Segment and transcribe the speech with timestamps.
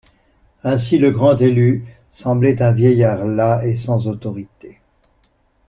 [0.63, 4.79] Ainsi le Grand-Élu semblait un vieillard las et sans autorité.